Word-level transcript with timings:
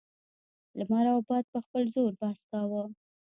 لمر 0.77 1.05
او 1.13 1.19
باد 1.27 1.45
په 1.53 1.59
خپل 1.65 1.83
زور 1.95 2.11
بحث 2.21 2.39
کاوه. 2.51 2.83